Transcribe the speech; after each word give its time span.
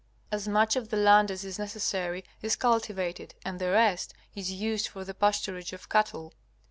As 0.31 0.47
much 0.47 0.75
of 0.75 0.89
the 0.89 0.97
land 0.97 1.29
as 1.29 1.45
is 1.45 1.59
necessary 1.59 2.23
is 2.41 2.55
cultivated, 2.55 3.35
and 3.45 3.59
the 3.59 3.69
rest 3.69 4.15
is 4.33 4.51
used 4.51 4.87
for 4.87 5.05
the 5.05 5.13
pasturage 5.13 5.73
of 5.73 5.89
cattle. 5.89 6.33